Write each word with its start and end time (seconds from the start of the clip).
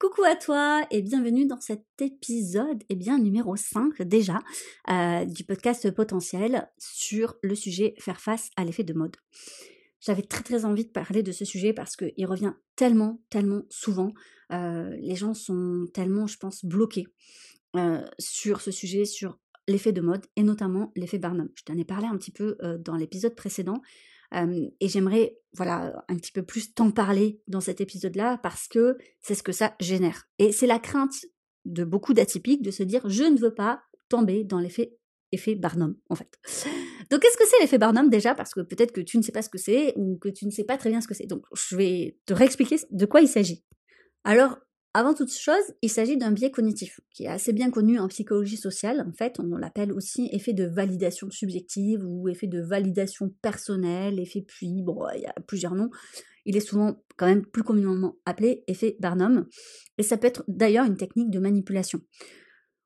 Coucou 0.00 0.22
à 0.24 0.34
toi 0.34 0.80
et 0.90 1.02
bienvenue 1.02 1.46
dans 1.46 1.60
cet 1.60 1.84
épisode, 2.00 2.82
eh 2.88 2.96
bien 2.96 3.18
numéro 3.18 3.54
5 3.54 4.00
déjà, 4.00 4.38
euh, 4.88 5.26
du 5.26 5.44
podcast 5.44 5.90
potentiel 5.90 6.70
sur 6.78 7.36
le 7.42 7.54
sujet 7.54 7.92
faire 7.98 8.18
face 8.18 8.48
à 8.56 8.64
l'effet 8.64 8.82
de 8.82 8.94
mode. 8.94 9.14
J'avais 10.00 10.22
très 10.22 10.42
très 10.42 10.64
envie 10.64 10.86
de 10.86 10.90
parler 10.90 11.22
de 11.22 11.32
ce 11.32 11.44
sujet 11.44 11.74
parce 11.74 11.96
qu'il 11.96 12.24
revient 12.24 12.54
tellement, 12.76 13.20
tellement 13.28 13.64
souvent. 13.68 14.14
Euh, 14.52 14.88
les 15.02 15.16
gens 15.16 15.34
sont 15.34 15.86
tellement, 15.92 16.26
je 16.26 16.38
pense, 16.38 16.64
bloqués 16.64 17.06
euh, 17.76 18.00
sur 18.18 18.62
ce 18.62 18.70
sujet, 18.70 19.04
sur 19.04 19.38
l'effet 19.68 19.92
de 19.92 20.00
mode 20.00 20.24
et 20.34 20.42
notamment 20.42 20.92
l'effet 20.96 21.18
Barnum. 21.18 21.50
Je 21.56 21.64
t'en 21.64 21.76
ai 21.76 21.84
parlé 21.84 22.06
un 22.06 22.16
petit 22.16 22.32
peu 22.32 22.56
dans 22.78 22.96
l'épisode 22.96 23.34
précédent 23.34 23.82
et 24.32 24.88
j'aimerais, 24.88 25.36
voilà, 25.54 26.04
un 26.08 26.16
petit 26.16 26.32
peu 26.32 26.42
plus 26.42 26.72
t'en 26.74 26.90
parler 26.90 27.40
dans 27.48 27.60
cet 27.60 27.80
épisode-là 27.80 28.38
parce 28.42 28.68
que 28.68 28.96
c'est 29.20 29.34
ce 29.34 29.42
que 29.42 29.52
ça 29.52 29.74
génère. 29.80 30.28
Et 30.38 30.52
c'est 30.52 30.66
la 30.66 30.78
crainte 30.78 31.26
de 31.64 31.84
beaucoup 31.84 32.14
d'atypiques 32.14 32.62
de 32.62 32.70
se 32.70 32.82
dire 32.82 33.08
je 33.08 33.24
ne 33.24 33.38
veux 33.38 33.54
pas 33.54 33.82
tomber 34.08 34.44
dans 34.44 34.58
l'effet 34.58 34.96
effet 35.32 35.54
Barnum, 35.54 35.96
en 36.08 36.14
fait. 36.14 36.38
Donc, 37.10 37.20
qu'est-ce 37.20 37.36
que 37.36 37.46
c'est 37.46 37.60
l'effet 37.60 37.78
Barnum 37.78 38.10
déjà? 38.10 38.34
Parce 38.34 38.54
que 38.54 38.60
peut-être 38.60 38.92
que 38.92 39.00
tu 39.00 39.16
ne 39.18 39.22
sais 39.22 39.32
pas 39.32 39.42
ce 39.42 39.48
que 39.48 39.58
c'est 39.58 39.92
ou 39.96 40.18
que 40.18 40.28
tu 40.28 40.46
ne 40.46 40.50
sais 40.50 40.64
pas 40.64 40.76
très 40.76 40.90
bien 40.90 41.00
ce 41.00 41.08
que 41.08 41.14
c'est. 41.14 41.26
Donc, 41.26 41.44
je 41.54 41.76
vais 41.76 42.18
te 42.26 42.32
réexpliquer 42.32 42.76
de 42.90 43.06
quoi 43.06 43.20
il 43.20 43.28
s'agit. 43.28 43.64
Alors, 44.24 44.58
avant 44.92 45.14
toute 45.14 45.32
chose, 45.32 45.54
il 45.82 45.88
s'agit 45.88 46.16
d'un 46.16 46.32
biais 46.32 46.50
cognitif 46.50 47.00
qui 47.12 47.24
est 47.24 47.28
assez 47.28 47.52
bien 47.52 47.70
connu 47.70 48.00
en 48.00 48.08
psychologie 48.08 48.56
sociale. 48.56 49.06
En 49.08 49.12
fait, 49.12 49.38
on 49.38 49.56
l'appelle 49.56 49.92
aussi 49.92 50.28
effet 50.32 50.52
de 50.52 50.64
validation 50.64 51.30
subjective 51.30 52.04
ou 52.04 52.28
effet 52.28 52.48
de 52.48 52.60
validation 52.60 53.32
personnelle, 53.40 54.18
effet 54.18 54.42
puis, 54.42 54.82
bon, 54.82 55.06
il 55.14 55.22
y 55.22 55.26
a 55.26 55.34
plusieurs 55.46 55.76
noms. 55.76 55.90
Il 56.44 56.56
est 56.56 56.60
souvent 56.60 57.04
quand 57.16 57.26
même 57.26 57.46
plus 57.46 57.62
communément 57.62 58.16
appelé 58.24 58.64
effet 58.66 58.96
Barnum. 58.98 59.46
Et 59.98 60.02
ça 60.02 60.16
peut 60.16 60.26
être 60.26 60.42
d'ailleurs 60.48 60.86
une 60.86 60.96
technique 60.96 61.30
de 61.30 61.38
manipulation. 61.38 62.00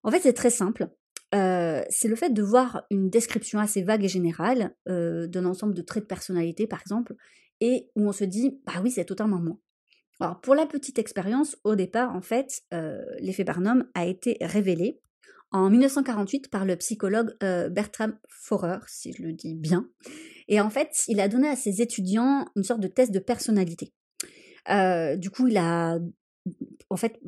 En 0.03 0.11
fait, 0.11 0.21
c'est 0.21 0.35
très 0.35 0.51
simple. 0.51 0.89
Euh, 1.35 1.83
c'est 1.89 2.09
le 2.09 2.17
fait 2.17 2.31
de 2.31 2.43
voir 2.43 2.85
une 2.91 3.09
description 3.09 3.59
assez 3.59 3.83
vague 3.83 4.05
et 4.05 4.09
générale 4.09 4.77
euh, 4.89 5.27
d'un 5.27 5.47
ensemble 5.47 5.73
de 5.73 5.83
traits 5.83 6.05
de 6.05 6.09
personnalité, 6.09 6.67
par 6.67 6.81
exemple, 6.81 7.15
et 7.61 7.89
où 7.97 8.07
on 8.07 8.13
se 8.13 8.25
dit, 8.25 8.61
bah 8.67 8.75
oui, 8.83 8.91
c'est 8.91 9.07
totalement 9.07 9.41
moi. 9.41 9.57
Alors, 10.21 10.41
pour 10.41 10.55
la 10.55 10.67
petite 10.67 10.99
expérience, 10.99 11.57
au 11.65 11.75
départ, 11.75 12.15
en 12.15 12.21
fait, 12.21 12.63
euh, 12.73 13.03
l'effet 13.19 13.45
Barnum 13.45 13.85
a 13.95 14.07
été 14.07 14.37
révélé 14.41 15.01
en 15.51 15.71
1948 15.71 16.51
par 16.51 16.65
le 16.65 16.77
psychologue 16.77 17.35
euh, 17.43 17.69
Bertram 17.69 18.19
Forer, 18.29 18.79
si 18.87 19.13
je 19.13 19.23
le 19.23 19.33
dis 19.33 19.55
bien. 19.55 19.89
Et 20.49 20.61
en 20.61 20.71
fait, 20.71 21.05
il 21.09 21.21
a 21.21 21.29
donné 21.29 21.49
à 21.49 21.57
ses 21.57 21.81
étudiants 21.81 22.47
une 22.57 22.65
sorte 22.65 22.81
de 22.81 22.89
test 22.89 23.13
de 23.13 23.19
personnalité. 23.19 23.93
Euh, 24.71 25.17
du 25.17 25.31
coup, 25.31 25.49
il 25.49 25.57
a 25.57 25.99
en 26.91 26.97
fait 26.97 27.19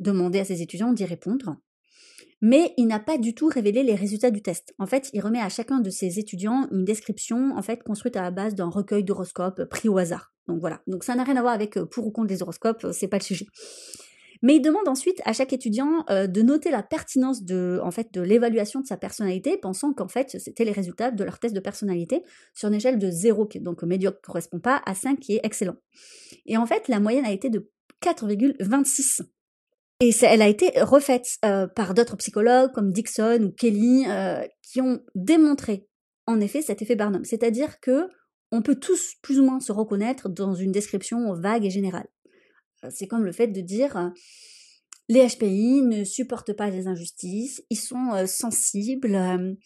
demandé 0.00 0.40
à 0.40 0.44
ses 0.44 0.62
étudiants 0.62 0.92
d'y 0.92 1.04
répondre 1.04 1.56
mais 2.42 2.74
il 2.76 2.88
n'a 2.88 2.98
pas 2.98 3.16
du 3.16 3.34
tout 3.34 3.46
révélé 3.46 3.84
les 3.84 3.94
résultats 3.94 4.32
du 4.32 4.42
test. 4.42 4.74
En 4.78 4.86
fait, 4.86 5.08
il 5.12 5.20
remet 5.20 5.40
à 5.40 5.48
chacun 5.48 5.78
de 5.78 5.88
ses 5.90 6.18
étudiants 6.18 6.66
une 6.72 6.84
description 6.84 7.56
en 7.56 7.62
fait 7.62 7.82
construite 7.84 8.16
à 8.16 8.22
la 8.22 8.32
base 8.32 8.56
d'un 8.56 8.68
recueil 8.68 9.04
d'horoscopes 9.04 9.64
pris 9.64 9.88
au 9.88 9.96
hasard. 9.96 10.34
Donc 10.48 10.58
voilà. 10.60 10.82
Donc 10.88 11.04
ça 11.04 11.14
n'a 11.14 11.22
rien 11.22 11.36
à 11.36 11.40
voir 11.40 11.54
avec 11.54 11.76
euh, 11.76 11.86
pour 11.86 12.04
ou 12.06 12.10
contre 12.10 12.30
les 12.30 12.42
horoscopes, 12.42 12.84
euh, 12.84 12.92
c'est 12.92 13.06
pas 13.06 13.18
le 13.18 13.22
sujet. 13.22 13.46
Mais 14.42 14.56
il 14.56 14.60
demande 14.60 14.88
ensuite 14.88 15.22
à 15.24 15.32
chaque 15.32 15.52
étudiant 15.52 16.04
euh, 16.10 16.26
de 16.26 16.42
noter 16.42 16.72
la 16.72 16.82
pertinence 16.82 17.44
de, 17.44 17.80
l'évaluation 18.16 18.80
de 18.80 18.86
sa 18.86 18.96
personnalité, 18.96 19.56
pensant 19.56 19.92
qu'en 19.92 20.08
fait 20.08 20.36
c'était 20.40 20.64
les 20.64 20.72
résultats 20.72 21.12
de 21.12 21.22
leur 21.22 21.38
test 21.38 21.54
de 21.54 21.60
personnalité 21.60 22.24
sur 22.54 22.68
une 22.68 22.74
échelle 22.74 22.98
de 22.98 23.08
0, 23.08 23.46
qui 23.46 23.60
donc 23.60 23.84
médiocre 23.84 24.18
ne 24.20 24.26
correspond 24.26 24.58
pas, 24.58 24.82
à 24.84 24.96
5 24.96 25.20
qui 25.20 25.34
est 25.34 25.40
excellent. 25.44 25.76
Et 26.46 26.56
en 26.56 26.66
fait, 26.66 26.88
la 26.88 26.98
moyenne 26.98 27.24
a 27.24 27.30
été 27.30 27.50
de 27.50 27.70
4,26. 28.02 29.22
Et 30.04 30.10
elle 30.22 30.42
a 30.42 30.48
été 30.48 30.72
refaite 30.80 31.38
euh, 31.44 31.68
par 31.68 31.94
d'autres 31.94 32.16
psychologues 32.16 32.72
comme 32.72 32.90
Dixon 32.90 33.40
ou 33.40 33.52
Kelly 33.52 34.04
euh, 34.08 34.44
qui 34.60 34.80
ont 34.80 35.00
démontré 35.14 35.86
en 36.26 36.40
effet 36.40 36.60
cet 36.60 36.82
effet 36.82 36.96
Barnum. 36.96 37.24
C'est-à-dire 37.24 37.78
que 37.78 38.08
on 38.50 38.62
peut 38.62 38.74
tous 38.74 39.14
plus 39.22 39.38
ou 39.38 39.44
moins 39.44 39.60
se 39.60 39.70
reconnaître 39.70 40.28
dans 40.28 40.54
une 40.54 40.72
description 40.72 41.32
vague 41.34 41.64
et 41.64 41.70
générale. 41.70 42.08
Euh, 42.84 42.88
c'est 42.92 43.06
comme 43.06 43.24
le 43.24 43.30
fait 43.30 43.46
de 43.46 43.60
dire 43.60 44.12
les 45.08 45.24
HPI 45.24 45.82
ne 45.82 46.02
supportent 46.02 46.52
pas 46.52 46.68
les 46.68 46.88
injustices, 46.88 47.62
ils 47.70 47.78
sont 47.78 48.26
sensibles, 48.26 49.56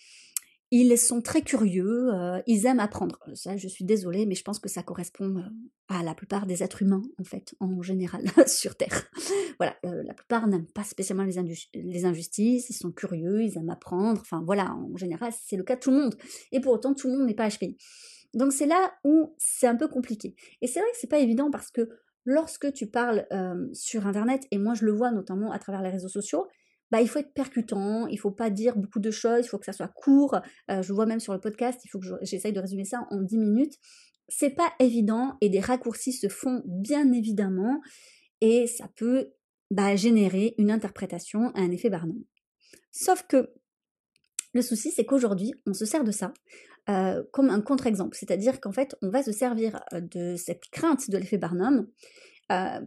ils 0.73 0.99
sont 0.99 1.23
très 1.23 1.43
curieux, 1.43 2.13
euh, 2.13 2.41
ils 2.47 2.67
aiment 2.67 2.81
apprendre. 2.81 3.19
Ça, 3.35 3.57
je 3.57 3.69
suis 3.69 3.85
désolée, 3.85 4.27
mais 4.27 4.35
je 4.35 4.43
pense 4.43 4.59
que 4.59 4.69
ça 4.69 4.83
correspond 4.83 5.37
euh, 5.37 5.43
à 5.89 6.03
la 6.03 6.15
plupart 6.15 6.47
des 6.47 6.63
êtres 6.63 6.83
humains, 6.83 7.03
en 7.19 7.25
fait, 7.25 7.55
en 7.61 7.83
général, 7.83 8.25
sur 8.49 8.77
Terre. 8.77 9.09
voilà, 9.59 9.77
euh, 9.85 10.03
la 10.03 10.15
plupart 10.15 10.49
n'aiment 10.49 10.67
pas 10.67 10.83
spécialement 10.83 11.23
les, 11.23 11.37
les, 11.75 12.05
injustices, 12.05 12.69
ils 12.69 12.75
sont 12.75 12.91
curieux, 12.91 13.43
ils 13.43 13.57
aiment 13.57 13.71
apprendre. 13.71 14.21
Enfin, 14.21 14.43
voilà, 14.45 14.75
en 14.75 14.97
général, 14.97 15.33
c'est 15.41 15.57
le 15.57 15.63
cas 15.63 15.77
de 15.77 15.81
tout 15.81 15.93
le 15.93 15.99
monde. 15.99 16.17
Et 16.51 16.61
pour 16.61 16.73
autant, 16.73 16.95
tout 16.95 17.09
le 17.09 17.17
monde 17.17 17.27
n'est 17.29 17.35
pas 17.35 17.49
HPI. 17.49 17.77
Donc, 18.35 18.53
c'est 18.53 18.67
là 18.67 18.93
où 19.05 19.35
c'est 19.39 19.69
un 19.69 19.77
peu 19.77 19.87
compliqué. 19.87 20.35
Et 20.63 20.67
c'est 20.67 20.81
vrai 20.81 20.91
que 20.91 20.99
c'est 21.01 21.11
pas 21.11 21.21
évident 21.21 21.51
parce 21.51 21.71
que 21.71 21.89
lorsque 22.25 22.73
tu 22.73 22.89
parles 22.89 23.25
sur 23.73 24.09
Internet, 24.09 24.49
et 24.51 24.59
moi 24.59 24.75
je 24.75 24.85
le 24.85 24.91
vois 24.91 25.13
notamment 25.13 25.53
à 25.53 25.61
travers 25.61 25.81
les 25.81 25.91
réseaux 25.91 26.09
sociaux, 26.09 26.49
bah, 26.91 27.01
il 27.01 27.09
faut 27.09 27.19
être 27.19 27.33
percutant, 27.33 28.07
il 28.07 28.19
faut 28.19 28.31
pas 28.31 28.51
dire 28.51 28.77
beaucoup 28.77 29.01
de 29.01 29.11
choses, 29.11 29.45
il 29.45 29.49
faut 29.49 29.59
que 29.59 29.65
ça 29.65 29.73
soit 29.73 29.89
court. 29.89 30.41
Euh, 30.71 30.83
je 30.83 30.93
vois 30.93 31.07
même 31.07 31.21
sur 31.21 31.33
le 31.33 31.41
podcast, 31.41 31.81
il 31.85 31.89
faut 31.89 31.99
que 31.99 32.07
j'essaye 32.23 32.53
de 32.53 32.61
résumer 32.61 32.85
ça 32.85 33.07
en 33.11 33.21
10 33.21 33.39
minutes. 33.39 33.75
C'est 34.29 34.51
pas 34.51 34.73
évident 34.79 35.37
et 35.41 35.49
des 35.49 35.61
raccourcis 35.61 36.13
se 36.13 36.29
font 36.29 36.63
bien 36.65 37.13
évidemment 37.13 37.81
et 38.41 38.67
ça 38.67 38.89
peut 38.97 39.33
bah, 39.71 39.97
générer 39.97 40.55
une 40.59 40.71
interprétation 40.71 41.53
un 41.55 41.71
effet 41.71 41.91
Barnum. 41.91 42.23
Sauf 42.93 43.25
que 43.29 43.51
le 44.53 44.63
souci, 44.63 44.91
c'est 44.91 45.05
qu'aujourd'hui, 45.05 45.53
on 45.67 45.75
se 45.75 45.85
sert 45.85 46.03
de 46.03 46.13
ça 46.13 46.33
euh, 46.89 47.23
comme 47.33 47.51
un 47.51 47.61
contre-exemple, 47.61 48.17
c'est-à-dire 48.17 48.61
qu'en 48.61 48.73
fait, 48.73 48.97
on 49.03 49.11
va 49.11 49.23
se 49.23 49.33
servir 49.33 49.81
euh, 49.93 50.01
de 50.01 50.37
cette 50.37 50.63
crainte 50.71 51.11
de 51.11 51.19
l'effet 51.19 51.39
Barnum 51.39 51.89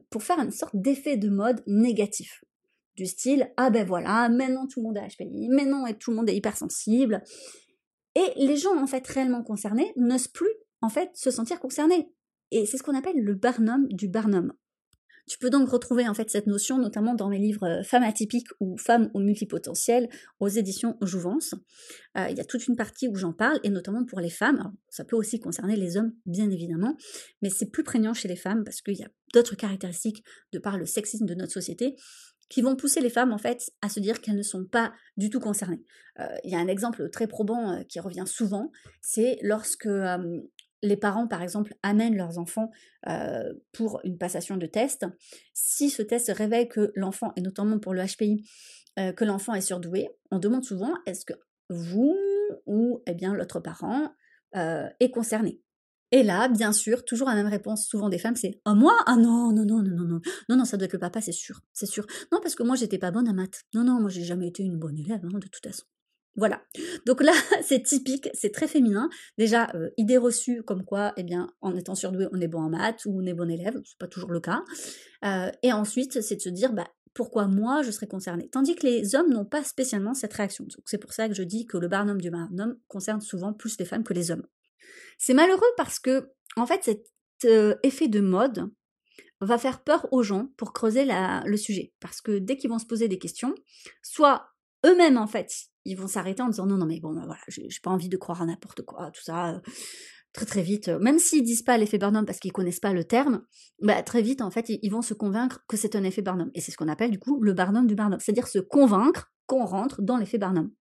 pour 0.10 0.24
faire 0.24 0.40
une 0.40 0.52
sorte 0.52 0.74
d'effet 0.74 1.18
de 1.18 1.28
mode 1.28 1.62
négatif 1.68 2.46
style 3.06 3.52
ah 3.58 3.70
ben 3.70 3.86
voilà, 3.86 4.30
maintenant 4.30 4.68
tout 4.68 4.80
le 4.82 4.88
monde 4.88 4.98
est 4.98 5.08
HPI, 5.16 5.50
maintenant 5.50 5.86
tout 6.00 6.12
le 6.12 6.18
monde 6.18 6.30
est 6.30 6.36
hypersensible. 6.36 7.24
Et 8.16 8.34
les 8.38 8.58
gens 8.58 8.76
en 8.78 8.88
fait 8.88 9.06
réellement 9.08 9.44
concernés 9.44 9.94
n'osent 9.96 10.28
plus 10.28 10.52
en 10.82 10.90
fait 10.90 11.10
se 11.14 11.32
sentir 11.32 11.60
concernés. 11.60 12.10
Et 12.52 12.66
c'est 12.66 12.78
ce 12.78 12.84
qu'on 12.84 12.96
appelle 12.96 13.22
le 13.22 13.36
Barnum 13.36 13.88
du 13.90 14.08
Barnum. 14.08 14.54
Tu 15.30 15.38
peux 15.38 15.52
donc 15.52 15.70
retrouver 15.70 16.08
en 16.08 16.16
fait 16.16 16.32
cette 16.32 16.48
notion 16.48 16.80
notamment 16.80 17.14
dans 17.14 17.30
mes 17.30 17.38
livres 17.38 17.68
euh, 17.68 17.84
Femmes 17.84 18.04
atypiques 18.04 18.48
ou 18.60 18.78
Femmes 18.78 19.12
au 19.14 19.20
multipotentiel 19.20 20.10
aux 20.40 20.48
éditions 20.48 20.98
Jouvence. 21.04 21.54
Euh, 22.18 22.26
il 22.32 22.36
y 22.36 22.42
a 22.42 22.46
toute 22.46 22.68
une 22.68 22.76
partie 22.76 23.08
où 23.08 23.16
j'en 23.16 23.32
parle 23.32 23.60
et 23.64 23.70
notamment 23.70 24.04
pour 24.06 24.20
les 24.20 24.32
femmes. 24.32 24.74
ça 24.90 25.06
peut 25.06 25.16
aussi 25.16 25.40
concerner 25.40 25.76
les 25.76 25.98
hommes 25.98 26.14
bien 26.26 26.50
évidemment, 26.50 26.98
mais 27.44 27.52
c'est 27.52 27.68
plus 27.68 27.84
prégnant 27.84 28.16
chez 28.16 28.28
les 28.28 28.36
femmes 28.36 28.64
parce 28.64 28.82
qu'il 28.82 28.98
y 28.98 29.04
a 29.04 29.10
d'autres 29.32 29.56
caractéristiques 29.56 30.24
de 30.52 30.58
par 30.58 30.80
le 30.80 30.88
sexisme 30.88 31.28
de 31.28 31.36
notre 31.36 31.54
société 31.54 31.96
qui 32.50 32.62
vont 32.62 32.76
pousser 32.76 33.00
les 33.00 33.10
femmes 33.10 33.32
en 33.32 33.38
fait 33.38 33.72
à 33.82 33.90
se 33.90 34.00
dire 34.00 34.22
qu'elles 34.22 34.36
ne 34.36 34.42
sont 34.42 34.66
pas 34.66 34.92
du 35.18 35.30
tout 35.30 35.40
concernées. 35.40 35.84
Euh, 36.20 36.26
il 36.44 36.52
y 36.52 36.56
a 36.56 36.60
un 36.60 36.68
exemple 36.68 37.10
très 37.10 37.28
probant 37.28 37.72
euh, 37.72 37.84
qui 37.84 38.00
revient 38.00 38.26
souvent, 38.26 38.72
c'est 39.02 39.38
lorsque 39.42 39.90
les 40.82 40.98
parents, 40.98 41.28
par 41.28 41.42
exemple, 41.42 41.76
amènent 41.84 42.16
leurs 42.16 42.38
enfants 42.38 42.72
euh, 43.08 43.54
pour 43.72 44.02
une 44.04 44.18
passation 44.18 44.58
de 44.58 44.66
test. 44.66 45.06
Si 45.54 45.90
ce 45.90 46.02
test 46.02 46.32
révèle 46.36 46.68
que 46.68 46.92
l'enfant, 46.96 47.34
et 47.36 47.42
notamment 47.42 47.80
pour 47.80 47.94
le 47.94 48.04
HPI, 48.04 48.46
que 49.16 49.24
l'enfant 49.24 49.54
est 49.54 49.62
surdoué, 49.62 50.10
on 50.30 50.40
demande 50.40 50.66
souvent 50.66 50.94
est-ce 51.06 51.24
que 51.24 51.34
vous 51.70 52.18
ou 52.66 53.02
eh 53.08 53.14
bien 53.14 53.34
l'autre 53.34 53.62
parent 53.62 54.14
est 54.54 55.12
concerné? 55.12 55.62
Et 56.12 56.24
là, 56.24 56.48
bien 56.48 56.74
sûr, 56.74 57.06
toujours 57.06 57.28
la 57.28 57.36
même 57.36 57.48
réponse, 57.48 57.86
souvent 57.88 58.10
des 58.10 58.18
femmes, 58.18 58.36
c'est 58.36 58.60
oh, 58.66 58.74
moi? 58.74 58.98
Ah 59.06 59.16
non, 59.16 59.52
non, 59.52 59.66
non, 59.66 59.84
non, 59.84 59.96
non, 59.96 60.06
non, 60.06 60.22
non, 60.50 60.58
non, 60.58 60.66
ça 60.66 60.78
doit 60.78 60.86
être 60.86 60.94
le 60.94 61.00
papa, 61.00 61.22
c'est 61.22 61.32
sûr, 61.32 61.62
c'est 61.74 61.86
sûr. 61.86 62.06
Non, 62.32 62.40
parce 62.42 62.56
que 62.56 62.64
moi, 62.64 62.76
j'étais 62.76 62.98
pas 62.98 63.12
bonne 63.12 63.28
à 63.28 63.34
maths. 63.34 63.64
Non, 63.74 63.84
non, 63.84 64.00
moi, 64.00 64.10
j'ai 64.10 64.24
jamais 64.24 64.48
été 64.48 64.64
une 64.64 64.78
bonne 64.78 64.98
élève, 64.98 65.22
hein, 65.24 65.40
de 65.40 65.48
toute 65.48 65.64
façon. 65.64 65.86
Voilà. 66.36 66.62
Donc 67.06 67.22
là, 67.22 67.34
c'est 67.64 67.84
typique, 67.84 68.30
c'est 68.34 68.52
très 68.52 68.68
féminin. 68.68 69.10
Déjà, 69.38 69.70
euh, 69.76 69.90
idée 69.98 70.18
reçue 70.18 70.64
comme 70.64 70.84
quoi, 70.84 71.14
eh 71.18 71.24
bien, 71.24 71.52
en 71.62 71.76
étant 71.76 71.96
surdoué, 71.96 72.28
on 72.32 72.40
est 72.40 72.48
bon 72.48 72.62
en 72.62 72.70
maths 72.70 73.06
ou 73.06 73.20
on 73.22 73.26
est 73.26 73.34
bon 73.34 73.50
élève, 73.50 73.80
c'est 73.84 73.98
pas 73.98 74.08
toujours 74.08 74.32
le 74.32 74.40
cas. 74.40 74.64
Euh, 75.26 75.52
et 75.64 75.74
ensuite, 75.74 76.22
c'est 76.22 76.36
de 76.36 76.42
se 76.42 76.50
dire, 76.50 76.74
bah, 76.74 76.88
pourquoi 77.14 77.48
moi 77.48 77.82
je 77.82 77.92
serais 77.92 78.08
concernée? 78.08 78.50
Tandis 78.50 78.76
que 78.76 78.88
les 78.88 79.16
hommes 79.16 79.32
n'ont 79.32 79.46
pas 79.46 79.64
spécialement 79.64 80.14
cette 80.14 80.34
réaction. 80.34 80.64
Donc 80.64 80.84
c'est 80.86 80.98
pour 80.98 81.12
ça 81.12 81.28
que 81.28 81.34
je 81.34 81.44
dis 81.44 81.66
que 81.66 81.78
le 81.78 81.88
barnum 81.88 82.22
du 82.22 82.30
barnum 82.30 82.78
concerne 82.88 83.22
souvent 83.22 83.54
plus 83.54 83.78
les 83.78 83.86
femmes 83.86 84.04
que 84.04 84.14
les 84.14 84.32
hommes. 84.32 84.46
C'est 85.18 85.34
malheureux 85.34 85.62
parce 85.78 86.00
que, 86.00 86.32
en 86.56 86.66
fait, 86.66 86.84
cet 86.84 87.06
euh, 87.46 87.76
effet 87.84 88.08
de 88.08 88.20
mode 88.20 88.72
va 89.42 89.58
faire 89.58 89.84
peur 89.84 90.08
aux 90.12 90.24
gens 90.24 90.50
pour 90.58 90.74
creuser 90.74 91.06
le 91.06 91.58
sujet. 91.58 91.94
Parce 92.00 92.22
que 92.22 92.40
dès 92.40 92.58
qu'ils 92.58 92.70
vont 92.70 92.80
se 92.80 92.86
poser 92.86 93.08
des 93.08 93.20
questions, 93.20 93.56
soit 94.02 94.50
eux-mêmes, 94.86 95.18
en 95.18 95.28
fait, 95.28 95.52
ils 95.86 95.96
vont 95.96 96.08
s'arrêter 96.08 96.42
en 96.42 96.50
disant 96.50 96.66
non, 96.66 96.78
non, 96.78 96.86
mais 96.86 97.00
bon, 97.00 97.14
bah, 97.14 97.24
voilà, 97.26 97.42
j'ai 97.48 97.68
pas 97.82 97.92
envie 97.92 98.10
de 98.10 98.18
croire 98.18 98.42
à 98.42 98.46
n'importe 98.46 98.82
quoi, 98.84 99.12
tout 99.12 99.24
ça, 99.24 99.56
euh, 99.56 99.60
très 100.34 100.46
très 100.46 100.62
vite. 100.62 100.90
Même 100.90 101.20
s'ils 101.20 101.44
disent 101.44 101.64
pas 101.64 101.78
l'effet 101.78 101.98
Barnum 101.98 102.26
parce 102.26 102.40
qu'ils 102.40 102.52
connaissent 102.52 102.80
pas 102.80 102.94
le 102.94 103.04
terme, 103.04 103.44
bah, 103.82 104.02
très 104.04 104.22
vite, 104.22 104.42
en 104.42 104.52
fait, 104.52 104.70
ils, 104.70 104.90
vont 104.90 105.02
se 105.02 105.14
convaincre 105.14 105.64
que 105.68 105.78
c'est 105.78 105.96
un 105.96 106.04
effet 106.04 106.22
Barnum. 106.22 106.52
Et 106.54 106.62
c'est 106.62 106.72
ce 106.72 106.78
qu'on 106.78 106.90
appelle, 106.90 107.12
du 107.12 107.20
coup, 107.20 107.42
le 107.42 107.54
Barnum 107.54 107.88
du 107.88 107.96
Barnum. 107.96 108.20
C'est-à-dire 108.20 108.48
se 108.48 108.60
convaincre 108.60 109.32
qu'on 109.50 109.66
rentre 109.66 110.02
dans 110.02 110.18
l'effet 110.18 110.38
Barnum. 110.38 110.72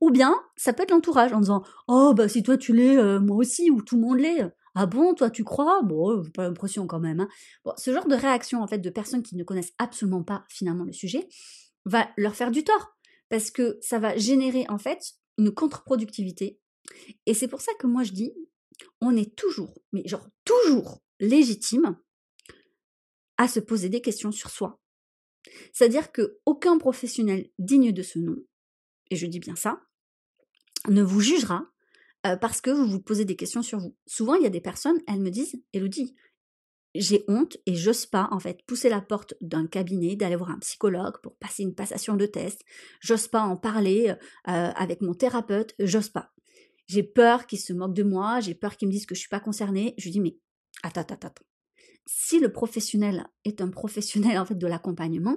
Ou 0.00 0.10
bien, 0.10 0.34
ça 0.56 0.72
peut 0.72 0.84
être 0.84 0.92
l'entourage 0.92 1.32
en 1.32 1.40
disant 1.40 1.62
Oh, 1.88 2.14
bah 2.16 2.28
si 2.28 2.42
toi 2.42 2.56
tu 2.56 2.72
l'es, 2.72 2.96
euh, 2.96 3.20
moi 3.20 3.36
aussi, 3.36 3.70
ou 3.70 3.82
tout 3.82 3.96
le 3.96 4.02
monde 4.02 4.18
l'est. 4.18 4.44
Ah 4.74 4.86
bon, 4.86 5.12
toi 5.12 5.28
tu 5.28 5.44
crois? 5.44 5.82
Bon, 5.82 6.22
pas 6.32 6.44
l'impression 6.44 6.86
quand 6.86 7.00
même. 7.00 7.20
Hein. 7.20 7.28
Ce 7.76 7.92
genre 7.92 8.06
de 8.06 8.14
réaction 8.14 8.62
en 8.62 8.66
fait 8.66 8.78
de 8.78 8.90
personnes 8.90 9.22
qui 9.22 9.36
ne 9.36 9.44
connaissent 9.44 9.74
absolument 9.78 10.22
pas 10.22 10.44
finalement 10.48 10.84
le 10.84 10.92
sujet 10.92 11.28
va 11.84 12.08
leur 12.16 12.34
faire 12.34 12.52
du 12.52 12.64
tort 12.64 12.96
parce 13.28 13.50
que 13.50 13.78
ça 13.82 13.98
va 13.98 14.16
générer 14.16 14.64
en 14.68 14.78
fait 14.78 15.14
une 15.36 15.52
contre-productivité. 15.52 16.60
Et 17.26 17.34
c'est 17.34 17.48
pour 17.48 17.60
ça 17.60 17.72
que 17.78 17.86
moi 17.86 18.04
je 18.04 18.12
dis, 18.12 18.32
on 19.00 19.16
est 19.16 19.34
toujours, 19.36 19.74
mais 19.92 20.06
genre 20.06 20.26
toujours 20.44 21.02
légitime 21.20 21.96
à 23.36 23.48
se 23.48 23.60
poser 23.60 23.88
des 23.88 24.00
questions 24.00 24.32
sur 24.32 24.50
soi, 24.50 24.80
c'est-à-dire 25.72 26.12
que 26.12 26.38
aucun 26.46 26.78
professionnel 26.78 27.48
digne 27.58 27.92
de 27.92 28.02
ce 28.02 28.18
nom, 28.18 28.36
et 29.10 29.16
je 29.16 29.26
dis 29.26 29.40
bien 29.40 29.56
ça, 29.56 29.80
ne 30.88 31.02
vous 31.02 31.20
jugera 31.20 31.66
euh, 32.26 32.36
parce 32.36 32.60
que 32.60 32.70
vous 32.70 32.86
vous 32.86 33.00
posez 33.00 33.24
des 33.24 33.36
questions 33.36 33.62
sur 33.62 33.78
vous. 33.78 33.96
Souvent, 34.06 34.34
il 34.34 34.42
y 34.42 34.46
a 34.46 34.50
des 34.50 34.60
personnes, 34.60 35.00
elles 35.08 35.20
me 35.20 35.30
disent, 35.30 35.60
Elodie, 35.72 36.14
j'ai 36.94 37.24
honte 37.26 37.56
et 37.66 37.74
j'ose 37.74 38.06
pas 38.06 38.28
en 38.32 38.38
fait 38.38 38.62
pousser 38.66 38.88
la 38.88 39.00
porte 39.00 39.34
d'un 39.40 39.66
cabinet, 39.66 40.14
d'aller 40.14 40.36
voir 40.36 40.50
un 40.50 40.58
psychologue 40.58 41.20
pour 41.22 41.36
passer 41.36 41.62
une 41.62 41.74
passation 41.74 42.16
de 42.16 42.26
test. 42.26 42.62
J'ose 43.00 43.28
pas 43.28 43.42
en 43.42 43.56
parler 43.56 44.10
euh, 44.10 44.16
avec 44.46 45.00
mon 45.00 45.14
thérapeute, 45.14 45.74
j'ose 45.78 46.10
pas. 46.10 46.32
J'ai 46.86 47.02
peur 47.02 47.46
qu'il 47.46 47.60
se 47.60 47.72
moque 47.72 47.94
de 47.94 48.02
moi, 48.02 48.40
j'ai 48.40 48.54
peur 48.54 48.76
qu'il 48.76 48.88
me 48.88 48.92
dise 48.92 49.06
que 49.06 49.14
je 49.14 49.20
suis 49.20 49.30
pas 49.30 49.40
concernée. 49.40 49.94
Je 49.96 50.04
lui 50.04 50.10
dis 50.10 50.20
mais 50.20 50.36
attends, 50.82 51.00
attends, 51.00 51.14
attends 51.14 51.51
si 52.06 52.38
le 52.40 52.52
professionnel 52.52 53.26
est 53.44 53.60
un 53.60 53.68
professionnel 53.68 54.38
en 54.38 54.44
fait 54.44 54.56
de 54.56 54.66
l'accompagnement, 54.66 55.36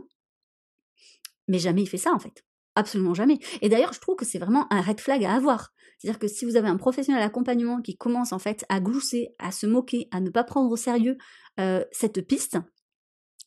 mais 1.47 1.59
jamais 1.59 1.83
il 1.83 1.89
fait 1.89 1.97
ça 1.97 2.13
en 2.13 2.19
fait. 2.19 2.43
Absolument 2.75 3.13
jamais. 3.13 3.39
Et 3.61 3.69
d'ailleurs, 3.69 3.93
je 3.93 4.01
trouve 4.01 4.17
que 4.17 4.25
c'est 4.25 4.39
vraiment 4.39 4.71
un 4.71 4.81
red 4.81 4.99
flag 4.99 5.23
à 5.23 5.33
avoir. 5.33 5.73
C'est-à-dire 5.97 6.19
que 6.19 6.27
si 6.27 6.43
vous 6.43 6.57
avez 6.57 6.67
un 6.67 6.75
professionnel 6.75 7.21
d'accompagnement 7.21 7.81
qui 7.81 7.95
commence 7.95 8.33
en 8.33 8.39
fait 8.39 8.65
à 8.67 8.81
glousser, 8.81 9.29
à 9.39 9.51
se 9.51 9.65
moquer, 9.65 10.09
à 10.11 10.19
ne 10.19 10.29
pas 10.29 10.43
prendre 10.43 10.69
au 10.69 10.75
sérieux 10.75 11.17
euh, 11.59 11.85
cette 11.91 12.27
piste, 12.27 12.57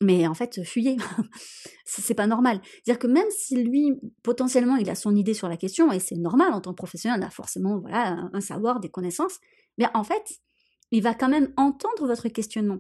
mais 0.01 0.27
en 0.27 0.35
fait, 0.35 0.65
fuyez. 0.65 0.97
c'est 1.85 2.15
pas 2.15 2.27
normal. 2.27 2.61
C'est-à-dire 2.65 2.99
que 2.99 3.07
même 3.07 3.31
si 3.31 3.63
lui, 3.63 3.93
potentiellement, 4.23 4.77
il 4.77 4.89
a 4.89 4.95
son 4.95 5.15
idée 5.15 5.35
sur 5.35 5.49
la 5.49 5.57
question, 5.57 5.93
et 5.93 5.99
c'est 5.99 6.17
normal 6.17 6.53
en 6.53 6.61
tant 6.61 6.71
que 6.71 6.77
professionnel, 6.77 7.21
on 7.21 7.27
a 7.27 7.31
forcément 7.31 7.81
voilà, 7.81 8.31
un 8.33 8.41
savoir, 8.41 8.81
des 8.81 8.91
connaissances, 8.91 9.39
mais 9.77 9.87
en 9.95 10.05
fait, 10.05 10.41
il 10.91 11.03
va 11.03 11.15
quand 11.15 11.29
même 11.29 11.53
entendre 11.57 12.07
votre 12.07 12.29
questionnement 12.29 12.79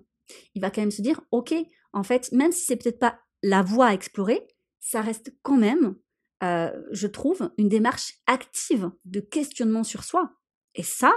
il 0.55 0.63
va 0.63 0.71
quand 0.71 0.83
même 0.83 0.91
se 0.91 1.03
dire, 1.03 1.21
ok, 1.31 1.55
en 1.93 2.03
fait, 2.03 2.31
même 2.33 2.53
si 2.53 2.65
c'est 2.65 2.77
peut-être 2.77 2.99
pas 2.99 3.21
la 3.43 3.63
voie 3.63 3.87
à 3.87 3.95
explorer, 3.95 4.47
ça 4.81 5.01
reste 5.01 5.35
quand 5.43 5.57
même, 5.57 5.97
euh, 6.43 6.71
je 6.93 7.07
trouve, 7.07 7.51
une 7.59 7.69
démarche 7.69 8.15
active 8.27 8.91
de 9.05 9.21
questionnement 9.21 9.85
sur 9.85 10.05
soi. 10.05 10.33
Et 10.75 10.83
ça, 10.83 11.15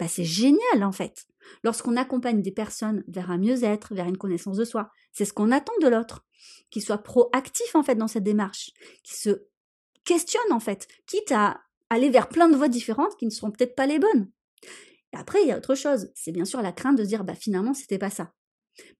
bah, 0.00 0.08
c'est 0.08 0.24
génial 0.24 0.82
en 0.82 0.92
fait. 0.92 1.26
Lorsqu'on 1.62 1.96
accompagne 1.96 2.42
des 2.42 2.52
personnes 2.52 3.04
vers 3.06 3.30
un 3.30 3.38
mieux-être, 3.38 3.94
vers 3.94 4.06
une 4.06 4.16
connaissance 4.16 4.56
de 4.56 4.64
soi, 4.64 4.90
c'est 5.12 5.26
ce 5.26 5.32
qu'on 5.32 5.52
attend 5.52 5.74
de 5.82 5.88
l'autre, 5.88 6.24
qu'il 6.70 6.82
soit 6.82 6.98
proactif 6.98 7.74
en 7.74 7.82
fait 7.82 7.96
dans 7.96 8.08
cette 8.08 8.24
démarche, 8.24 8.70
qu'il 9.04 9.16
se 9.16 9.46
questionne 10.04 10.52
en 10.52 10.60
fait, 10.60 10.88
quitte 11.06 11.32
à 11.32 11.60
aller 11.90 12.08
vers 12.08 12.28
plein 12.28 12.48
de 12.48 12.56
voies 12.56 12.68
différentes 12.68 13.16
qui 13.16 13.26
ne 13.26 13.30
seront 13.30 13.50
peut-être 13.50 13.74
pas 13.74 13.86
les 13.86 13.98
bonnes. 13.98 14.30
Et 15.12 15.16
après, 15.16 15.42
il 15.42 15.48
y 15.48 15.52
a 15.52 15.58
autre 15.58 15.74
chose. 15.74 16.10
C'est 16.14 16.32
bien 16.32 16.44
sûr 16.44 16.62
la 16.62 16.72
crainte 16.72 16.98
de 16.98 17.04
se 17.04 17.08
dire, 17.08 17.24
bah 17.24 17.34
finalement, 17.34 17.74
c'était 17.74 17.98
pas 17.98 18.10
ça. 18.10 18.32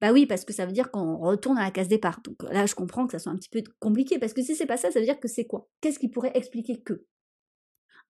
Bah 0.00 0.12
oui, 0.12 0.26
parce 0.26 0.44
que 0.44 0.52
ça 0.52 0.66
veut 0.66 0.72
dire 0.72 0.90
qu'on 0.90 1.16
retourne 1.18 1.58
à 1.58 1.62
la 1.62 1.70
case 1.70 1.88
départ. 1.88 2.20
Donc 2.22 2.42
là, 2.42 2.66
je 2.66 2.74
comprends 2.74 3.06
que 3.06 3.12
ça 3.12 3.18
soit 3.18 3.32
un 3.32 3.36
petit 3.36 3.48
peu 3.48 3.62
compliqué, 3.78 4.18
parce 4.18 4.32
que 4.32 4.42
si 4.42 4.56
c'est 4.56 4.66
pas 4.66 4.76
ça, 4.76 4.90
ça 4.90 4.98
veut 4.98 5.06
dire 5.06 5.20
que 5.20 5.28
c'est 5.28 5.46
quoi? 5.46 5.68
Qu'est-ce 5.80 5.98
qui 5.98 6.08
pourrait 6.08 6.32
expliquer 6.34 6.82
que? 6.82 7.06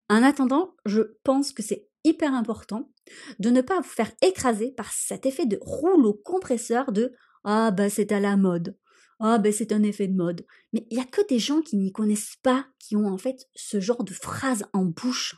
En 0.09 0.23
attendant, 0.23 0.75
je 0.87 1.03
pense 1.23 1.53
que 1.53 1.63
c'est 1.63 1.89
hyper 2.05 2.35
important 2.35 2.91
de 3.39 3.51
ne 3.51 3.61
pas 3.61 3.77
vous 3.77 3.89
faire 3.89 4.11
écraser 4.23 4.73
par 4.73 4.93
cet 4.93 5.27
effet 5.27 5.47
de 5.47 5.59
rouleau 5.61 6.15
compresseur 6.15 6.93
de 6.93 7.13
ah 7.45 7.71
bah 7.71 7.89
c'est 7.89 8.13
à 8.13 8.21
la 8.21 8.37
mode. 8.37 8.77
Ah 9.21 9.39
ben 9.39 9.53
c'est 9.53 9.73
un 9.73 9.83
effet 9.83 10.09
de 10.09 10.17
mode. 10.17 10.45
Mais 10.73 10.87
il 10.91 10.97
y 10.97 11.01
a 11.01 11.05
que 11.05 11.27
des 11.29 11.39
gens 11.39 11.61
qui 11.61 11.77
n'y 11.77 11.93
connaissent 11.93 12.37
pas 12.43 12.67
qui 12.79 12.97
ont 12.97 13.07
en 13.07 13.19
fait 13.19 13.49
ce 13.55 13.81
genre 13.81 14.03
de 14.03 14.13
phrase 14.13 14.65
en 14.73 14.85
bouche. 14.85 15.37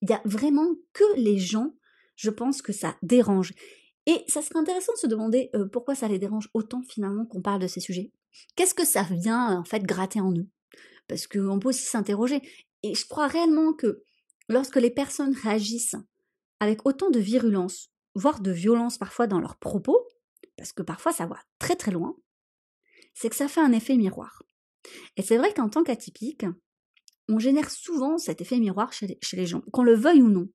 Il 0.00 0.10
y 0.10 0.12
a 0.12 0.22
vraiment 0.24 0.68
que 0.92 1.04
les 1.16 1.38
gens, 1.38 1.74
je 2.18 2.30
pense 2.30 2.60
que 2.60 2.72
ça 2.72 2.96
dérange. 3.02 3.54
Et 4.06 4.24
ça 4.26 4.42
serait 4.42 4.58
intéressant 4.58 4.92
de 4.92 4.98
se 4.98 5.06
demander 5.06 5.50
euh, 5.54 5.66
pourquoi 5.66 5.94
ça 5.94 6.08
les 6.08 6.18
dérange 6.18 6.50
autant 6.52 6.82
finalement 6.82 7.24
qu'on 7.24 7.40
parle 7.40 7.62
de 7.62 7.68
ces 7.68 7.80
sujets. 7.80 8.10
Qu'est-ce 8.56 8.74
que 8.74 8.84
ça 8.84 9.04
vient 9.04 9.58
en 9.58 9.64
fait 9.64 9.84
gratter 9.84 10.20
en 10.20 10.32
eux? 10.32 10.48
Parce 11.06 11.26
qu'on 11.26 11.58
peut 11.58 11.68
aussi 11.68 11.84
s'interroger. 11.84 12.42
Et 12.82 12.94
je 12.94 13.06
crois 13.06 13.28
réellement 13.28 13.72
que 13.72 14.02
lorsque 14.48 14.76
les 14.76 14.90
personnes 14.90 15.34
réagissent 15.34 15.96
avec 16.60 16.86
autant 16.86 17.10
de 17.10 17.20
virulence, 17.20 17.90
voire 18.14 18.40
de 18.40 18.50
violence 18.50 18.98
parfois 18.98 19.28
dans 19.28 19.38
leurs 19.38 19.56
propos, 19.56 20.08
parce 20.56 20.72
que 20.72 20.82
parfois 20.82 21.12
ça 21.12 21.26
va 21.26 21.38
très 21.58 21.76
très 21.76 21.92
loin, 21.92 22.16
c'est 23.14 23.28
que 23.28 23.36
ça 23.36 23.46
fait 23.46 23.60
un 23.60 23.72
effet 23.72 23.96
miroir. 23.96 24.42
Et 25.16 25.22
c'est 25.22 25.36
vrai 25.36 25.54
qu'en 25.54 25.68
tant 25.68 25.84
qu'atypique, 25.84 26.46
on 27.28 27.38
génère 27.38 27.70
souvent 27.70 28.18
cet 28.18 28.40
effet 28.40 28.58
miroir 28.58 28.92
chez 28.92 29.18
les, 29.32 29.46
gens, 29.46 29.60
qu'on 29.72 29.82
le 29.84 29.94
veuille 29.94 30.22
ou 30.22 30.28
non. 30.28 30.48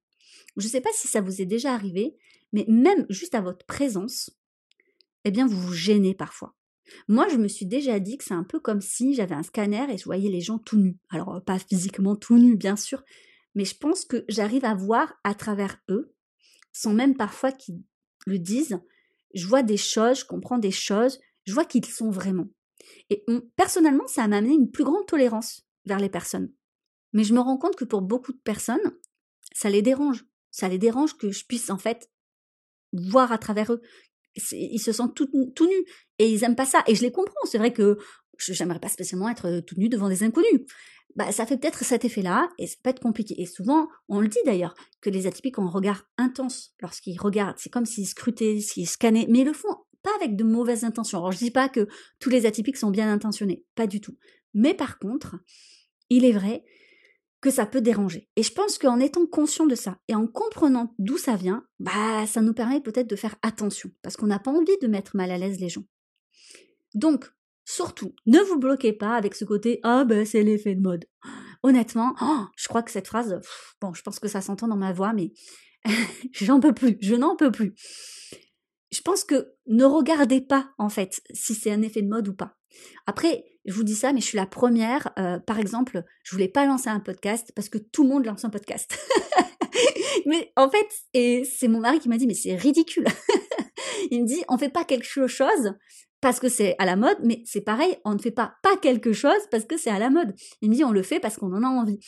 Je 0.57 0.67
ne 0.67 0.71
sais 0.71 0.81
pas 0.81 0.91
si 0.93 1.07
ça 1.07 1.21
vous 1.21 1.41
est 1.41 1.45
déjà 1.45 1.73
arrivé, 1.73 2.15
mais 2.51 2.65
même 2.67 3.05
juste 3.09 3.35
à 3.35 3.41
votre 3.41 3.65
présence, 3.65 4.29
eh 5.25 5.31
bien, 5.31 5.47
vous 5.47 5.59
vous 5.59 5.73
gênez 5.73 6.13
parfois. 6.13 6.55
Moi, 7.07 7.27
je 7.29 7.37
me 7.37 7.47
suis 7.47 7.65
déjà 7.65 7.99
dit 7.99 8.17
que 8.17 8.23
c'est 8.23 8.33
un 8.33 8.43
peu 8.43 8.59
comme 8.59 8.81
si 8.81 9.13
j'avais 9.13 9.35
un 9.35 9.43
scanner 9.43 9.85
et 9.89 9.97
je 9.97 10.03
voyais 10.03 10.29
les 10.29 10.41
gens 10.41 10.59
tout 10.59 10.77
nus. 10.77 10.97
Alors, 11.09 11.41
pas 11.43 11.59
physiquement 11.59 12.15
tout 12.15 12.37
nus, 12.37 12.57
bien 12.57 12.75
sûr, 12.75 13.03
mais 13.55 13.65
je 13.65 13.75
pense 13.75 14.05
que 14.05 14.25
j'arrive 14.27 14.65
à 14.65 14.75
voir 14.75 15.13
à 15.23 15.33
travers 15.33 15.81
eux, 15.89 16.13
sans 16.71 16.93
même 16.93 17.15
parfois 17.15 17.51
qu'ils 17.51 17.81
le 18.25 18.39
disent. 18.39 18.79
Je 19.33 19.47
vois 19.47 19.63
des 19.63 19.77
choses, 19.77 20.19
je 20.19 20.25
comprends 20.25 20.57
des 20.57 20.71
choses, 20.71 21.19
je 21.45 21.53
vois 21.53 21.65
qu'ils 21.65 21.85
sont 21.85 22.11
vraiment. 22.11 22.47
Et 23.09 23.25
personnellement, 23.55 24.07
ça 24.07 24.27
m'a 24.27 24.37
amené 24.37 24.53
une 24.53 24.69
plus 24.69 24.83
grande 24.83 25.05
tolérance 25.05 25.65
vers 25.85 25.99
les 25.99 26.09
personnes. 26.09 26.51
Mais 27.13 27.23
je 27.23 27.33
me 27.33 27.39
rends 27.39 27.57
compte 27.57 27.75
que 27.75 27.85
pour 27.85 28.01
beaucoup 28.01 28.33
de 28.33 28.39
personnes, 28.39 28.81
ça 29.53 29.69
les 29.69 29.81
dérange. 29.81 30.25
Ça 30.53 30.69
les 30.69 30.77
dérange 30.77 31.17
que 31.17 31.31
je 31.31 31.45
puisse 31.45 31.71
en 31.71 31.79
fait 31.79 32.11
voir 32.93 33.31
à 33.31 33.39
travers 33.39 33.73
eux. 33.73 33.81
Ils 34.51 34.79
se 34.79 34.91
sentent 34.91 35.15
tout, 35.15 35.27
nus 35.33 35.85
et 36.19 36.29
ils 36.29 36.43
aiment 36.43 36.55
pas 36.55 36.65
ça. 36.65 36.83
Et 36.87 36.93
je 36.93 37.01
les 37.01 37.11
comprends. 37.11 37.45
C'est 37.45 37.57
vrai 37.57 37.73
que 37.73 37.97
je 38.37 38.53
n'aimerais 38.63 38.79
pas 38.79 38.87
spécialement 38.87 39.29
être 39.29 39.47
euh, 39.47 39.61
tout 39.61 39.75
nu 39.77 39.89
devant 39.89 40.09
des 40.09 40.21
inconnus. 40.21 40.61
Bah, 41.15 41.31
ça 41.31 41.47
fait 41.47 41.57
peut-être 41.57 41.83
cet 41.83 42.05
effet-là 42.05 42.49
et 42.59 42.67
ça 42.67 42.75
peut 42.83 42.91
être 42.91 42.99
compliqué. 42.99 43.35
Et 43.41 43.47
souvent, 43.47 43.87
on 44.09 44.19
le 44.19 44.27
dit 44.27 44.39
d'ailleurs, 44.45 44.75
que 45.01 45.09
les 45.09 45.25
atypiques 45.25 45.57
ont 45.57 45.65
un 45.65 45.71
regard 45.71 46.07
intense 46.17 46.75
lorsqu'ils 46.81 47.19
regardent. 47.19 47.57
C'est 47.57 47.71
comme 47.71 47.85
s'ils 47.85 48.07
scrutaient, 48.07 48.59
s'ils 48.59 48.87
scannaient, 48.87 49.25
mais 49.29 49.39
ils 49.39 49.45
le 49.45 49.53
font 49.53 49.75
pas 50.03 50.11
avec 50.19 50.35
de 50.35 50.43
mauvaises 50.43 50.83
intentions. 50.83 51.17
Alors 51.17 51.31
je 51.31 51.39
dis 51.39 51.51
pas 51.51 51.67
que 51.67 51.87
tous 52.19 52.29
les 52.29 52.45
atypiques 52.45 52.77
sont 52.77 52.91
bien 52.91 53.11
intentionnés, 53.11 53.65
pas 53.73 53.87
du 53.87 54.01
tout. 54.01 54.17
Mais 54.53 54.75
par 54.75 54.99
contre, 54.99 55.35
il 56.09 56.25
est 56.25 56.31
vrai 56.31 56.63
que 57.43 57.51
ça 57.51 57.65
peut 57.65 57.81
déranger. 57.81 58.29
Et 58.35 58.43
je 58.43 58.53
pense 58.53 58.77
qu'en 58.77 58.99
étant 58.99 59.27
conscient 59.27 59.67
de 59.67 59.75
ça 59.75 59.99
et 60.07 60.15
en 60.15 60.25
comprenant 60.27 60.95
d'où 60.97 61.17
ça 61.17 61.35
vient, 61.35 61.63
bah 61.79 62.25
ça 62.25 62.41
nous 62.41 62.53
permet 62.53 62.81
peut-être 62.81 63.09
de 63.09 63.15
faire 63.15 63.35
attention 63.41 63.91
parce 64.01 64.17
qu'on 64.17 64.27
n'a 64.27 64.39
pas 64.39 64.51
envie 64.51 64.77
de 64.81 64.87
mettre 64.87 65.15
mal 65.15 65.29
à 65.29 65.37
l'aise 65.37 65.59
les 65.59 65.69
gens. 65.69 65.83
Donc, 66.95 67.25
surtout, 67.65 68.15
ne 68.25 68.39
vous 68.39 68.57
bloquez 68.57 68.93
pas 68.93 69.15
avec 69.15 69.35
ce 69.35 69.45
côté 69.45 69.79
ah 69.83 70.05
ben 70.05 70.25
c'est 70.25 70.43
l'effet 70.43 70.73
de 70.73 70.81
mode. 70.81 71.05
Honnêtement, 71.63 72.15
oh, 72.21 72.45
je 72.55 72.67
crois 72.67 72.81
que 72.81 72.91
cette 72.91 73.07
phrase, 73.07 73.39
bon, 73.81 73.93
je 73.93 74.01
pense 74.01 74.19
que 74.19 74.27
ça 74.27 74.41
s'entend 74.41 74.67
dans 74.67 74.77
ma 74.77 74.93
voix, 74.93 75.13
mais 75.13 75.33
J'en 76.33 76.59
peux 76.59 76.73
plus, 76.73 76.97
je 77.01 77.15
n'en 77.15 77.35
peux 77.35 77.51
plus. 77.51 77.75
Je 78.91 79.01
pense 79.01 79.23
que 79.23 79.53
ne 79.67 79.85
regardez 79.85 80.41
pas 80.41 80.71
en 80.77 80.89
fait 80.89 81.21
si 81.33 81.55
c'est 81.55 81.71
un 81.71 81.81
effet 81.81 82.01
de 82.01 82.09
mode 82.09 82.27
ou 82.27 82.33
pas. 82.33 82.57
Après, 83.05 83.43
je 83.65 83.73
vous 83.73 83.83
dis 83.83 83.95
ça, 83.95 84.13
mais 84.13 84.21
je 84.21 84.25
suis 84.25 84.37
la 84.37 84.45
première. 84.45 85.09
Euh, 85.17 85.39
par 85.39 85.59
exemple, 85.59 86.03
je 86.23 86.31
voulais 86.31 86.47
pas 86.47 86.65
lancer 86.65 86.89
un 86.89 86.99
podcast 86.99 87.51
parce 87.55 87.69
que 87.69 87.77
tout 87.77 88.03
le 88.03 88.09
monde 88.09 88.25
lance 88.25 88.43
un 88.45 88.49
podcast. 88.49 88.97
mais 90.25 90.51
en 90.55 90.69
fait, 90.69 90.87
et 91.13 91.43
c'est 91.45 91.67
mon 91.67 91.79
mari 91.79 91.99
qui 91.99 92.09
m'a 92.09 92.17
dit, 92.17 92.27
mais 92.27 92.33
c'est 92.33 92.55
ridicule. 92.55 93.05
Il 94.11 94.23
me 94.23 94.27
dit, 94.27 94.43
on 94.49 94.57
fait 94.57 94.69
pas 94.69 94.83
quelque 94.83 95.05
chose 95.05 95.73
parce 96.19 96.39
que 96.39 96.47
c'est 96.47 96.75
à 96.79 96.85
la 96.85 96.95
mode, 96.95 97.17
mais 97.21 97.41
c'est 97.45 97.61
pareil, 97.61 97.97
on 98.05 98.13
ne 98.13 98.19
fait 98.19 98.31
pas 98.31 98.53
pas 98.63 98.77
quelque 98.77 99.11
chose 99.11 99.31
parce 99.51 99.65
que 99.65 99.77
c'est 99.77 99.89
à 99.89 99.99
la 99.99 100.09
mode. 100.09 100.33
Il 100.61 100.69
me 100.69 100.75
dit, 100.75 100.83
on 100.83 100.91
le 100.91 101.03
fait 101.03 101.19
parce 101.19 101.37
qu'on 101.37 101.53
en 101.53 101.63
a 101.63 101.67
envie. 101.67 101.99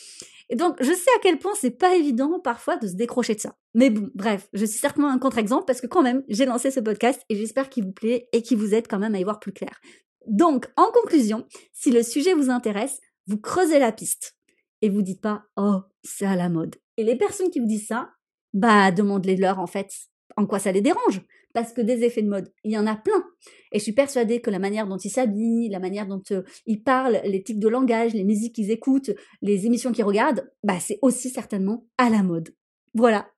Et 0.50 0.56
donc, 0.56 0.76
je 0.80 0.94
sais 0.94 1.10
à 1.18 1.20
quel 1.22 1.40
point 1.40 1.54
c'est 1.60 1.78
pas 1.78 1.96
évident 1.96 2.40
parfois 2.40 2.78
de 2.78 2.88
se 2.88 2.94
décrocher 2.94 3.36
de 3.36 3.42
ça. 3.42 3.58
Mais 3.74 3.90
bon, 3.90 4.10
bref, 4.14 4.48
je 4.54 4.66
suis 4.66 4.80
certainement 4.80 5.10
un 5.10 5.18
contre-exemple 5.18 5.66
parce 5.66 5.82
que 5.82 5.88
quand 5.88 6.04
même, 6.04 6.24
j'ai 6.30 6.46
lancé 6.46 6.72
ce 6.72 6.80
podcast 6.80 7.22
et 7.30 7.36
j'espère 7.36 7.70
qu'il 7.70 7.84
vous 7.84 7.92
plaît 7.92 8.30
et 8.32 8.42
qu'il 8.42 8.58
vous 8.58 8.74
aide 8.74 8.88
quand 8.88 9.00
même 9.00 9.16
à 9.16 9.20
y 9.20 9.24
voir 9.24 9.40
plus 9.40 9.52
clair. 9.52 9.82
Donc, 10.28 10.68
en 10.78 10.92
conclusion, 10.92 11.46
si 11.74 11.92
le 11.92 12.04
sujet 12.04 12.34
vous 12.34 12.50
intéresse, 12.50 13.00
vous 13.28 13.38
creusez 13.38 13.80
la 13.80 13.92
piste 13.92 14.36
et 14.82 14.90
vous 14.90 15.02
dites 15.02 15.22
pas, 15.22 15.46
oh, 15.58 15.82
c'est 16.04 16.26
à 16.26 16.36
la 16.36 16.50
mode. 16.50 16.76
Et 16.98 17.04
les 17.04 17.18
personnes 17.18 17.50
qui 17.50 17.60
vous 17.60 17.66
disent 17.66 17.88
ça, 17.88 18.12
bah, 18.54 18.92
demandez-leur 18.92 19.60
en 19.60 19.68
fait 19.68 19.92
en 20.38 20.46
quoi 20.46 20.60
ça 20.60 20.72
les 20.72 20.82
dérange 20.82 21.22
parce 21.56 21.72
que 21.72 21.80
des 21.80 22.04
effets 22.04 22.22
de 22.22 22.28
mode, 22.28 22.52
il 22.66 22.74
y 22.74 22.78
en 22.78 22.86
a 22.86 22.98
plein. 22.98 23.24
Et 23.72 23.80
je 23.80 23.84
suis 23.84 23.94
persuadée 23.94 24.42
que 24.42 24.50
la 24.50 24.60
manière 24.60 24.88
dont 24.88 24.98
ils 24.98 25.10
s'habillent, 25.10 25.70
la 25.70 25.80
manière 25.80 26.06
dont 26.06 26.22
euh, 26.32 26.44
ils 26.66 26.84
parlent, 26.84 27.22
les 27.24 27.42
tics 27.44 27.60
de 27.60 27.70
langage, 27.70 28.14
les 28.14 28.26
musiques 28.26 28.54
qu'ils 28.54 28.72
écoutent, 28.72 29.12
les 29.42 29.66
émissions 29.66 29.94
qu'ils 29.94 30.04
regardent, 30.04 30.52
bah, 30.64 30.82
c'est 30.82 31.00
aussi 31.02 31.30
certainement 31.30 31.88
à 31.98 32.10
la 32.10 32.24
mode. 32.24 32.54
Voilà. 32.94 33.32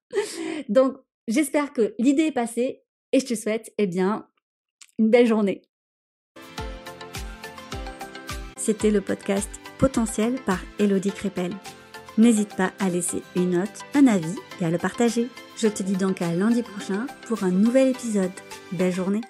Donc, 0.68 0.98
j'espère 1.28 1.74
que 1.74 1.94
l'idée 2.00 2.24
est 2.24 2.32
passée 2.32 2.82
et 3.12 3.20
je 3.20 3.26
te 3.28 3.36
souhaite, 3.36 3.72
eh 3.78 3.86
bien, 3.86 4.28
une 4.98 5.12
belle 5.12 5.28
journée. 5.28 5.62
C'était 8.68 8.92
le 8.92 9.00
podcast 9.00 9.50
Potentiel 9.78 10.36
par 10.46 10.60
Elodie 10.78 11.14
Crépel. 11.14 11.54
N'hésite 12.18 12.54
pas 12.58 12.74
à 12.80 12.90
laisser 12.90 13.24
une 13.38 13.52
note, 13.52 13.86
un 13.94 14.08
avis 14.08 14.36
et 14.60 14.66
à 14.66 14.70
le 14.70 14.78
partager. 14.78 15.30
Je 15.56 15.70
te 15.70 15.84
dis 15.84 15.96
donc 15.96 16.22
à 16.22 16.34
lundi 16.34 16.64
prochain 16.64 17.08
pour 17.30 17.46
un 17.46 17.52
nouvel 17.52 17.92
épisode. 17.92 18.30
Belle 18.74 18.92
journée 18.92 19.22